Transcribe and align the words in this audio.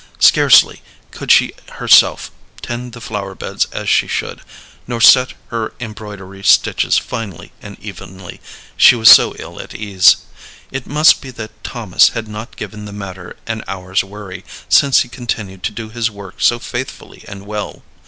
Scarcely 0.17 0.81
could 1.11 1.31
she 1.31 1.53
herself 1.73 2.31
tend 2.63 2.93
the 2.93 3.01
flower 3.01 3.35
beds 3.35 3.65
as 3.65 3.87
she 3.87 4.07
should, 4.07 4.41
nor 4.87 4.99
set 4.99 5.35
her 5.49 5.75
embroidery 5.79 6.43
stitches 6.43 6.97
finely 6.97 7.51
and 7.61 7.79
evenly, 7.79 8.41
she 8.75 8.95
was 8.95 9.11
so 9.11 9.35
ill 9.37 9.59
at 9.61 9.75
ease. 9.75 10.15
It 10.71 10.87
must 10.87 11.21
be 11.21 11.29
that 11.29 11.63
Thomas 11.63 12.09
had 12.17 12.27
not 12.27 12.57
given 12.57 12.85
the 12.85 12.91
matter 12.93 13.35
an 13.45 13.63
hour's 13.67 14.03
worry, 14.03 14.43
since 14.67 15.01
he 15.01 15.07
continued 15.07 15.61
to 15.65 15.71
do 15.71 15.89
his 15.89 16.09
work 16.09 16.37
so 16.39 16.57
faithfully 16.57 17.23
and 17.27 17.45
well. 17.45 17.83